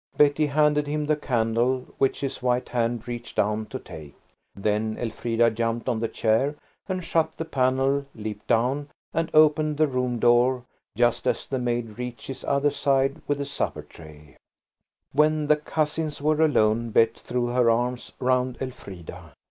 Betty 0.17 0.47
handed 0.47 0.87
him 0.87 1.05
the 1.05 1.15
candle, 1.15 1.85
which 1.99 2.21
his 2.21 2.41
white 2.41 2.69
hand 2.69 3.07
reached 3.07 3.35
down 3.35 3.67
to 3.67 3.77
take. 3.77 4.15
Then 4.55 4.97
Elfrida 4.97 5.51
jumped 5.51 5.87
on 5.87 5.99
the 5.99 6.07
chair 6.07 6.55
and 6.89 7.03
shut 7.05 7.37
the 7.37 7.45
panel, 7.45 8.07
leaped 8.15 8.47
down, 8.47 8.89
and 9.13 9.29
opened 9.31 9.77
the 9.77 9.85
room 9.85 10.17
door 10.17 10.63
just 10.97 11.27
as 11.27 11.45
the 11.45 11.59
maid 11.59 11.99
reached 11.99 12.31
its 12.31 12.43
other 12.45 12.71
side 12.71 13.21
with 13.27 13.37
the 13.37 13.45
supper 13.45 13.83
tray. 13.83 14.05
"BETTY 14.05 14.17
HANDED 14.17 14.31
HIM 14.31 14.33
THE 14.33 15.13
CANDLE." 15.21 15.39
When 15.39 15.47
the 15.47 15.55
cousins 15.57 16.19
were 16.19 16.41
alone 16.41 16.89
Bet 16.89 17.13
threw 17.13 17.45
her 17.49 17.69
arms 17.69 18.11
round 18.19 18.57
Elfrida. 18.59 19.35